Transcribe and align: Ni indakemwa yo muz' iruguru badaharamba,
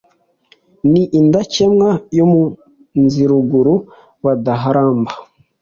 Ni 0.91 1.03
indakemwa 1.19 1.89
yo 2.17 2.25
muz' 2.31 3.17
iruguru 3.23 3.73
badaharamba, 4.23 5.11